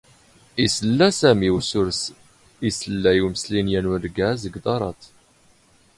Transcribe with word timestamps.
ⵉⵙⵍⵍⴰ 0.65 1.09
ⵙⴰⵎⵉ 1.19 1.47
ⵉ 1.47 1.49
ⵓⵙⵓⵙⵔ 1.57 1.87
ⵉⵙⵍⵍ 2.67 3.05
ⵉ 3.15 3.19
ⵓⵎⵙⵍⵉ 3.25 3.57
ⵏ 3.59 3.63
ⵢⴰⵏ 3.71 3.85
ⵓⵔⴳⴰⵣ 3.93 4.41
ⴳ 4.49 4.53
ⴹⴰⵕⴰⵜ. 4.65 5.01